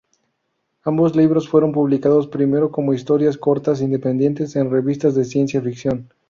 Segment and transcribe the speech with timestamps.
[0.81, 6.09] Ambos libros fueron publicados primero como historias cortas independientes en revistas de ciencia ficción.